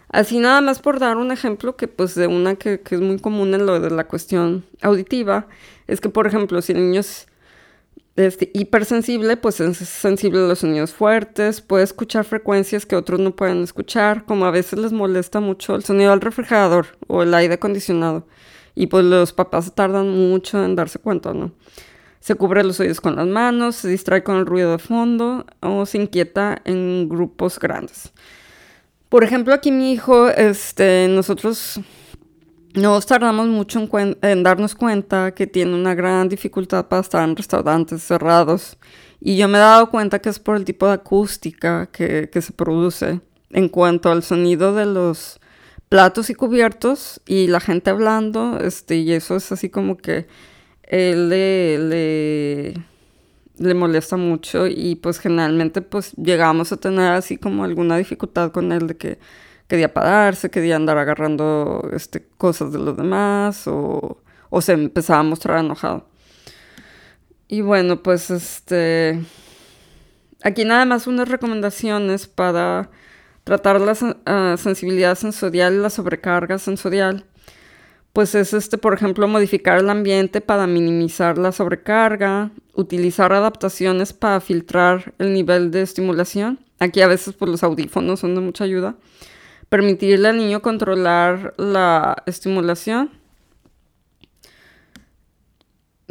[0.08, 3.54] Así nada más por dar un ejemplo que pues de una que, es muy común
[3.54, 5.48] en lo de la cuestión auditiva,
[5.86, 7.26] es que por ejemplo si el niño es
[8.14, 13.36] este, hipersensible, pues es sensible a los sonidos fuertes, puede escuchar frecuencias que otros no
[13.36, 17.54] pueden escuchar, como a veces les molesta mucho el sonido del refrigerador o el aire
[17.54, 18.26] acondicionado.
[18.74, 21.52] Y pues los papás tardan mucho en darse cuenta, ¿no?
[22.26, 25.86] Se cubre los oídos con las manos, se distrae con el ruido de fondo o
[25.86, 28.12] se inquieta en grupos grandes.
[29.08, 31.78] Por ejemplo, aquí mi hijo, este, nosotros
[32.74, 33.88] no tardamos mucho
[34.22, 38.76] en, darnos cuenta que tiene una gran dificultad para estar en restaurantes cerrados.
[39.20, 42.52] Y yo me he dado cuenta que es por el tipo de acústica que, se
[42.52, 45.38] produce en cuanto al sonido de los
[45.88, 50.26] platos y cubiertos y la gente hablando, este, y eso es así como que
[50.86, 52.74] él le, le,
[53.58, 58.72] le, molesta mucho y pues generalmente pues llegamos a tener así como alguna dificultad con
[58.72, 59.18] él de que
[59.68, 65.24] quería pararse, quería andar agarrando este, cosas de los demás o, o se empezaba a
[65.24, 66.08] mostrar enojado.
[67.48, 69.20] Y bueno, pues este...
[70.42, 72.90] Aquí nada más unas recomendaciones para
[73.44, 73.96] tratar la
[74.26, 77.24] ah, sensibilidad sensorial y la sobrecarga sensorial.
[78.16, 84.40] Pues es este, por ejemplo, modificar el ambiente para minimizar la sobrecarga, utilizar adaptaciones para
[84.40, 86.58] filtrar el nivel de estimulación.
[86.78, 88.96] Aquí a veces pues, los audífonos son de mucha ayuda
[89.68, 93.10] permitirle al niño controlar la estimulación,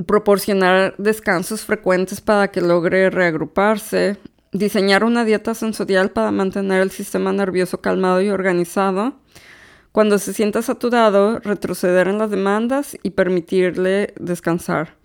[0.05, 4.17] proporcionar descansos frecuentes para que logre reagruparse,
[4.51, 9.24] diseñar una dieta sensorial para mantener el sistema nervioso calmado y organizado.
[9.95, 14.97] Cuando se sienta saturado, retroceder en las demandas y permitirle descansar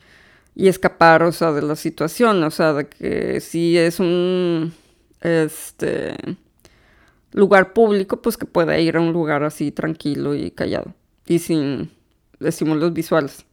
[0.57, 4.75] y escapar, o sea, de la situación, o sea, de que si es un,
[5.21, 6.17] este,
[7.31, 10.93] lugar público, pues que pueda ir a un lugar así tranquilo y callado
[11.25, 11.93] y sin
[12.41, 13.47] estímulos visuales.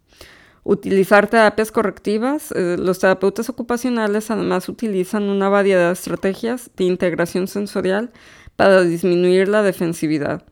[0.63, 2.51] Utilizar terapias correctivas.
[2.53, 8.09] Eh, los terapeutas ocupacionales además utilizan una variedad de estrategias de integración sensorial
[8.55, 10.43] para disminuir la defensividad.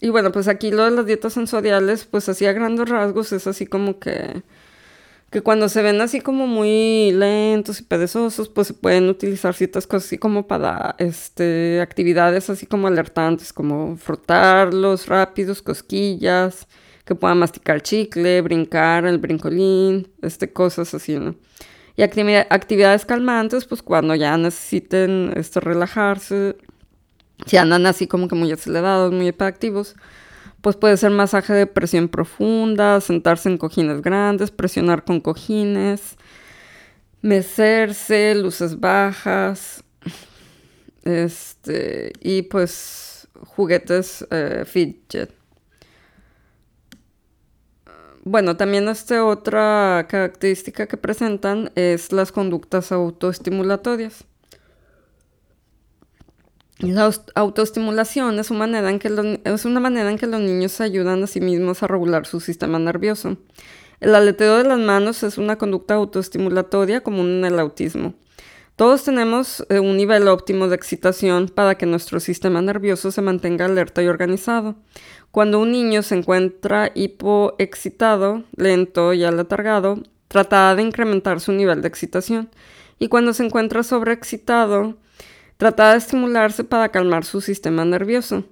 [0.00, 3.46] Y bueno, pues aquí lo de las dietas sensoriales, pues así a grandes rasgos es
[3.46, 4.42] así como que
[5.30, 9.86] que cuando se ven así como muy lentos y perezosos, pues se pueden utilizar ciertas
[9.86, 16.66] cosas así como para este, actividades así como alertantes, como frotarlos rápidos, cosquillas,
[17.04, 21.36] que puedan masticar chicle, brincar el brincolín, este, cosas así, ¿no?
[21.96, 26.56] Y actividades calmantes, pues cuando ya necesiten este, relajarse,
[27.46, 29.96] si andan así como que muy acelerados, muy hiperactivos,
[30.60, 36.16] pues puede ser masaje de presión profunda, sentarse en cojines grandes, presionar con cojines,
[37.22, 39.84] mecerse, luces bajas,
[41.04, 45.32] este, y pues juguetes eh, fidget.
[48.22, 54.26] Bueno, también esta otra característica que presentan es las conductas autoestimulatorias.
[56.80, 58.98] La autoestimulación es una, manera en
[60.18, 63.36] que los niños ayudan a sí mismos a regular su sistema nervioso.
[64.00, 68.14] El aleteo de las manos es una conducta autoestimulatoria común en el autismo.
[68.76, 73.66] Todos tenemos eh, un nivel óptimo de excitación para que nuestro sistema nervioso se mantenga
[73.66, 74.76] alerta y organizado.
[75.30, 81.88] Cuando un niño se encuentra hipoexcitado, lento y aletargado, trata de incrementar su nivel de
[81.88, 82.48] excitación.
[82.98, 84.96] Y cuando se encuentra sobreexcitado,
[85.60, 88.44] Trata de estimularse para calmar su sistema nervioso.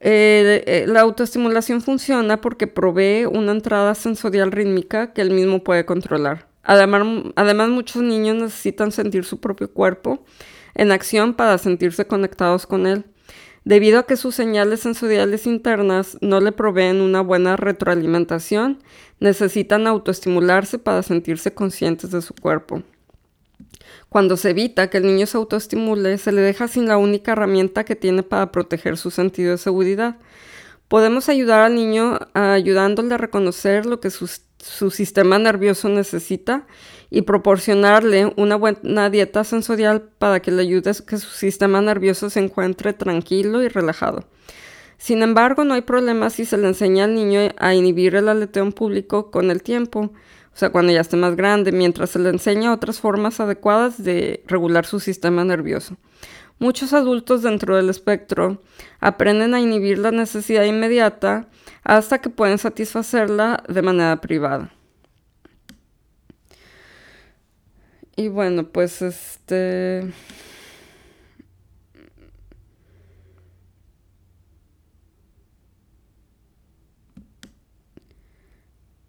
[0.00, 5.86] Eh, eh, la autoestimulación funciona porque provee una entrada sensorial rítmica que él mismo puede
[5.86, 6.48] controlar.
[6.64, 10.24] Además, además, muchos niños necesitan sentir su propio cuerpo
[10.74, 13.04] en acción para sentirse conectados con él.
[13.64, 18.82] Debido a que sus señales sensoriales internas no le proveen una buena retroalimentación,
[19.20, 22.82] necesitan autoestimularse para sentirse conscientes de su cuerpo.
[24.12, 27.84] Cuando se evita que el niño se autoestimule, se le deja sin la única herramienta
[27.84, 30.18] que tiene para proteger su sentido de seguridad.
[30.88, 34.28] Podemos ayudar al niño ayudándole a reconocer lo que su,
[34.90, 36.66] sistema nervioso necesita
[37.08, 42.28] y proporcionarle una buena dieta sensorial para que le ayude a que su sistema nervioso
[42.28, 44.26] se encuentre tranquilo y relajado.
[44.98, 48.62] Sin embargo, no hay problema si se le enseña al niño a inhibir el aleteo
[48.62, 50.12] en público con el tiempo
[50.54, 54.44] o sea, cuando ya esté más grande, mientras se le enseña otras formas adecuadas de
[54.46, 55.96] regular su sistema nervioso.
[56.58, 58.60] Muchos adultos dentro del espectro
[59.00, 61.48] aprenden a inhibir la necesidad inmediata
[61.82, 64.72] hasta que pueden satisfacerla de manera privada.
[68.14, 70.12] Y bueno, pues este...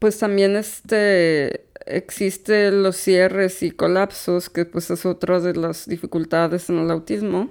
[0.04, 6.70] pues también este, existen los cierres y colapsos, que pues es otra de las dificultades
[6.70, 7.48] en el autismo.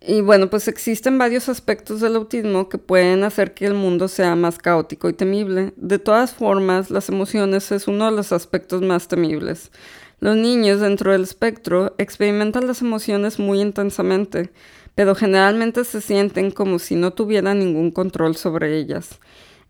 [0.00, 4.34] Y bueno, pues existen varios aspectos del autismo que pueden hacer que el mundo sea
[4.34, 5.72] más caótico y temible.
[5.76, 9.70] De todas formas, las emociones es uno de los aspectos más temibles.
[10.18, 14.50] Los niños dentro del espectro experimentan las emociones muy intensamente,
[14.96, 19.20] pero generalmente se sienten como si no tuvieran ningún control sobre ellas.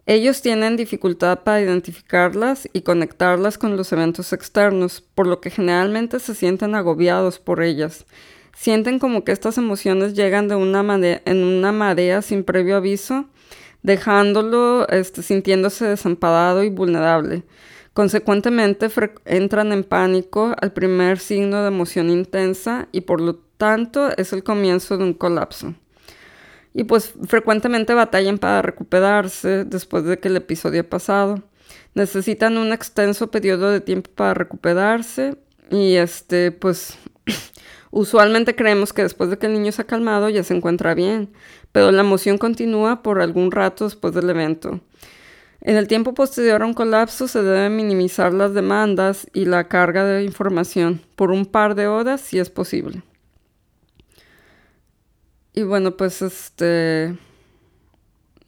[0.06, 6.20] Ellos tienen dificultad para identificarlas y conectarlas con los eventos externos, por lo que generalmente
[6.20, 8.04] se sienten agobiados por ellas.
[8.54, 10.82] Sienten como que estas emociones llegan de una
[11.24, 13.24] en una marea sin previo aviso,
[13.82, 17.42] dejándolo este, sintiéndose desamparado y vulnerable.
[17.94, 18.88] Consecuentemente,
[19.24, 24.42] entran en pánico al primer signo de emoción intensa y por lo tanto es el
[24.44, 25.74] comienzo de un colapso.
[26.74, 31.42] Y pues frecuentemente batallan para recuperarse después de que el episodio pasado.
[31.94, 35.36] Necesitan un extenso periodo de tiempo para recuperarse
[35.70, 36.98] y este pues
[37.92, 41.30] usualmente creemos que después de que el niño se ha calmado ya se encuentra bien,
[41.70, 44.80] pero la emoción continúa por algún rato después del evento.
[45.60, 50.04] En el tiempo posterior a un colapso se deben minimizar las demandas y la carga
[50.04, 53.02] de información por un par de horas si es posible.
[55.54, 57.16] Y bueno, pues este,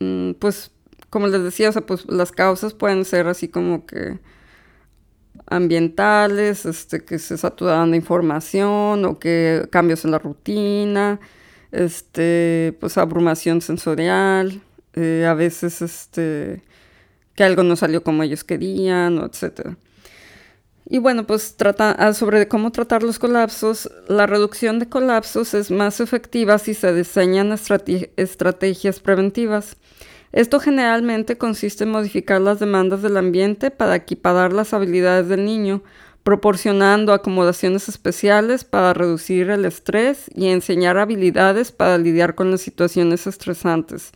[0.00, 0.72] mm, pues
[1.10, 4.18] como les decía, o sea, pues las causas pueden ser así como que
[5.46, 11.20] ambientales, este, que se saturaron de información o que cambios en la rutina,
[11.72, 14.62] este, pues abrumación sensorial,
[14.94, 16.62] eh, a veces este,
[17.36, 19.76] que algo no salió como ellos querían, etc.
[20.88, 25.72] Y bueno, pues trata, ah, sobre cómo tratar los colapsos, la reducción de colapsos es
[25.72, 29.76] más efectiva si se diseñan estrategias preventivas.
[30.30, 35.82] Esto generalmente consiste en modificar las demandas del ambiente para equiparar las habilidades del niño,
[36.22, 43.26] proporcionando acomodaciones especiales para reducir el estrés y enseñar habilidades para lidiar con las situaciones
[43.26, 44.12] estresantes.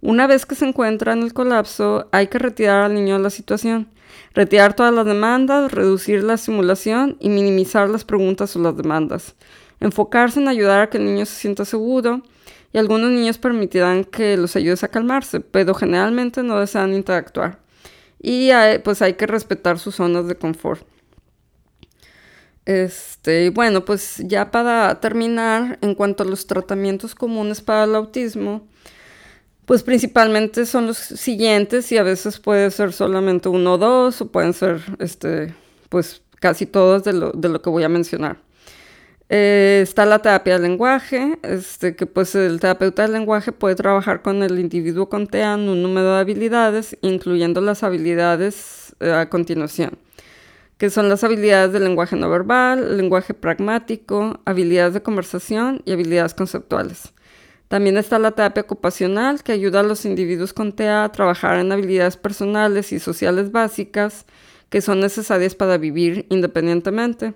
[0.00, 3.30] Una vez que se encuentra en el colapso, hay que retirar al niño de la
[3.30, 3.88] situación,
[4.32, 9.34] retirar todas las demandas, reducir la simulación y minimizar las preguntas o las demandas.
[9.80, 12.22] Enfocarse en ayudar a que el niño se sienta seguro
[12.72, 17.60] y algunos niños permitirán que los ayudes a calmarse, pero generalmente no desean interactuar.
[18.20, 18.50] Y
[18.82, 20.86] pues hay que respetar sus zonas de confort.
[22.64, 28.66] Este, bueno, pues ya para terminar, en cuanto a los tratamientos comunes para el autismo,
[29.66, 34.28] pues principalmente son los siguientes y a veces puede ser solamente uno o dos o
[34.28, 35.54] pueden ser este,
[35.88, 38.38] pues casi todos de lo, de lo que voy a mencionar.
[39.30, 44.20] Eh, está la terapia del lenguaje, este, que pues el terapeuta del lenguaje puede trabajar
[44.20, 49.98] con el individuo con TEAN un número de habilidades, incluyendo las habilidades eh, a continuación,
[50.76, 56.34] que son las habilidades del lenguaje no verbal, lenguaje pragmático, habilidades de conversación y habilidades
[56.34, 57.14] conceptuales.
[57.68, 61.72] También está la terapia ocupacional, que ayuda a los individuos con TEA a trabajar en
[61.72, 64.26] habilidades personales y sociales básicas
[64.68, 67.34] que son necesarias para vivir independientemente.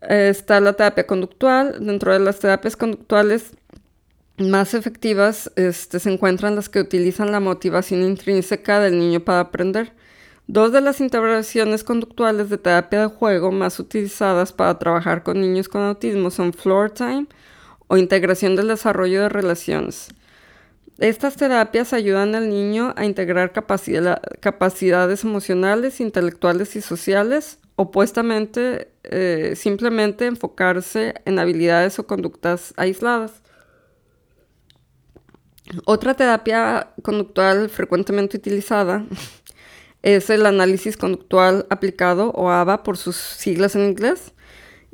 [0.00, 1.84] Está la terapia conductual.
[1.84, 3.52] Dentro de las terapias conductuales
[4.38, 9.92] más efectivas este, se encuentran las que utilizan la motivación intrínseca del niño para aprender.
[10.46, 15.68] Dos de las intervenciones conductuales de terapia de juego más utilizadas para trabajar con niños
[15.68, 17.26] con autismo son floor time
[17.88, 20.08] o integración del desarrollo de relaciones.
[20.98, 30.26] Estas terapias ayudan al niño a integrar capacidades emocionales, intelectuales y sociales, opuestamente eh, simplemente
[30.26, 33.32] enfocarse en habilidades o conductas aisladas.
[35.84, 39.04] Otra terapia conductual frecuentemente utilizada
[40.02, 44.32] es el análisis conductual aplicado o ABA por sus siglas en inglés.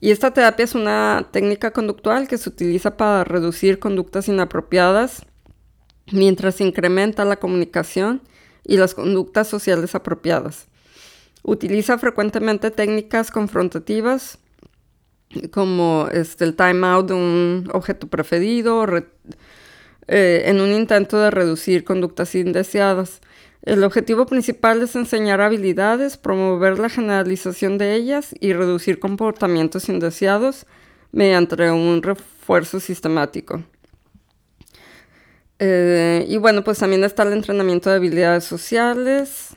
[0.05, 5.25] Y esta terapia es una técnica conductual que se utiliza para reducir conductas inapropiadas
[6.13, 8.21] mientras se incrementa la comunicación
[8.65, 10.67] y las conductas sociales apropiadas.
[11.43, 14.37] Utiliza frecuentemente técnicas confrontativas
[15.51, 18.85] como este, el timeout de un objeto preferido
[20.07, 23.23] eh, en un intento de reducir conductas indeseadas.
[23.65, 30.67] El objetivo principal es enseñar habilidades, promover la generalización de ellas y reducir comportamientos indeseados
[31.13, 33.63] mediante un refuerzo sistemático.
[35.59, 39.57] Eh, y bueno, pues también está el entrenamiento de habilidades sociales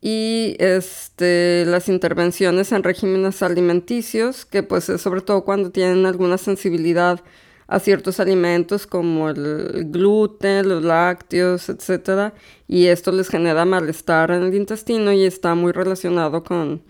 [0.00, 6.38] y este, las intervenciones en regímenes alimenticios, que pues es sobre todo cuando tienen alguna
[6.38, 7.20] sensibilidad
[7.68, 12.32] a ciertos alimentos como el gluten, los lácteos, etc.
[12.66, 16.82] Y esto les genera malestar en el intestino y está muy relacionado con,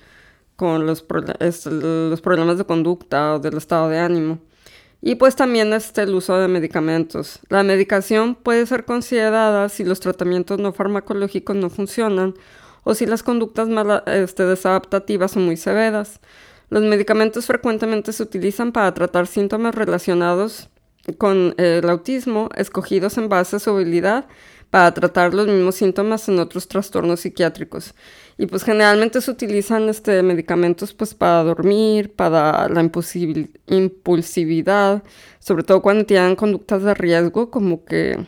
[0.87, 1.05] los,
[1.41, 4.39] este, los problemas de conducta o del estado de ánimo.
[5.01, 7.41] Y pues también este, el uso de medicamentos.
[7.49, 12.35] La medicación puede ser considerada si los tratamientos no farmacológicos no funcionan
[12.85, 16.21] o si las conductas mal, este, desadaptativas son muy severas.
[16.71, 20.69] Los medicamentos frecuentemente se utilizan para tratar síntomas relacionados
[21.17, 24.27] con el autismo, escogidos en base a su habilidad
[24.71, 27.95] para tratar los mismos síntomas en otros trastornos psiquiátricos.
[28.37, 35.03] Y pues generalmente se utilizan este, medicamentos pues para dormir, para la impulsividad,
[35.39, 38.27] sobre todo cuando tienen conductas de riesgo, como que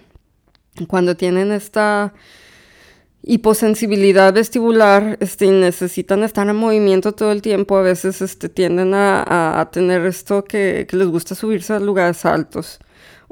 [0.89, 2.15] cuando tienen esta
[3.23, 8.93] hiposensibilidad vestibular este, y necesitan estar en movimiento todo el tiempo, a veces este, tienden
[8.95, 12.81] a, tener esto que, que les gusta subirse a lugares altos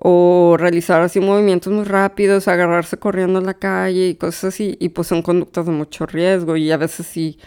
[0.00, 4.90] o realizar así movimientos muy rápidos, agarrarse corriendo en la calle y cosas así, y
[4.90, 7.38] pues son conductas de mucho riesgo y a veces sí,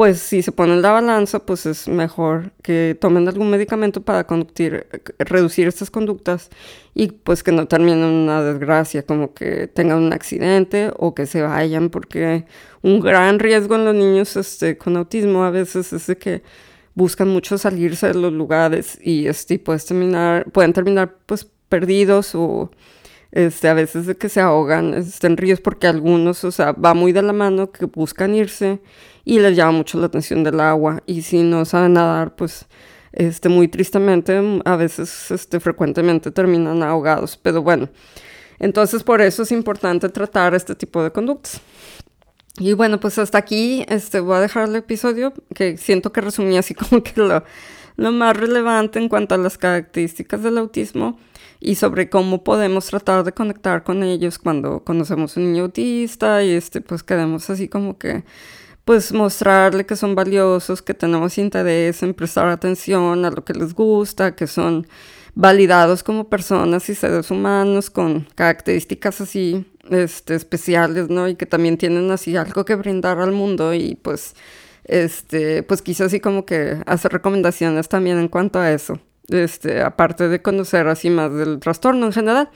[0.00, 4.86] pues si se ponen la balanza, pues es mejor que tomen algún medicamento para conducir,
[5.18, 6.48] reducir estas conductas
[6.94, 11.26] y pues que no terminen en una desgracia, como que tengan un accidente o que
[11.26, 12.46] se vayan, porque
[12.80, 16.42] un gran riesgo en los niños este, con autismo a veces es de que
[16.94, 22.70] buscan mucho salirse de los lugares y este, puedes terminar, pueden terminar pues perdidos o
[23.32, 26.94] este, a veces de que se ahogan este, en ríos porque algunos, o sea, va
[26.94, 28.80] muy de la mano que buscan irse
[29.24, 32.66] y les llama mucho la atención del agua y si no saben nadar, pues
[33.12, 37.88] este, muy tristemente, a veces este, frecuentemente terminan ahogados, pero bueno,
[38.58, 41.60] entonces por eso es importante tratar este tipo de conductas.
[42.58, 46.56] Y bueno, pues hasta aquí este, voy a dejar el episodio que siento que resumí
[46.58, 47.42] así como que lo,
[47.96, 51.18] lo más relevante en cuanto a las características del autismo
[51.60, 56.52] y sobre cómo podemos tratar de conectar con ellos cuando conocemos un niño autista y
[56.52, 58.24] este pues queremos así como que
[58.90, 63.72] pues mostrarle que son valiosos, que tenemos interés en prestar atención a lo que les
[63.72, 64.84] gusta, que son
[65.36, 71.28] validados como personas y seres humanos con características así este, especiales, ¿no?
[71.28, 74.34] Y que también tienen así algo que brindar al mundo y pues
[74.82, 80.28] este pues quizás así como que hacer recomendaciones también en cuanto a eso este, aparte
[80.28, 82.50] de conocer así más del trastorno en general.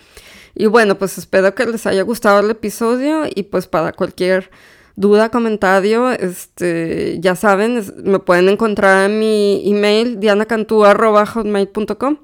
[0.57, 4.51] Y bueno, pues espero que les haya gustado el episodio y pues para cualquier
[4.97, 12.19] duda, comentario, este, ya saben, me pueden encontrar en mi email dianacantú.com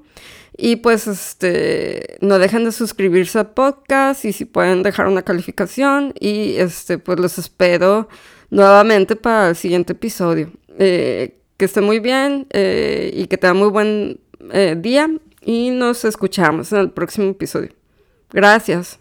[0.57, 6.13] y pues este, no dejen de suscribirse al podcast y si pueden dejar una calificación
[6.19, 8.07] y este, pues los espero
[8.49, 10.51] nuevamente para el siguiente episodio.
[10.77, 14.19] Eh, que esté muy bien eh, y que tengan muy buen
[14.51, 15.07] eh, día
[15.41, 17.69] y nos escuchamos en el próximo episodio.
[18.31, 19.00] Gracias.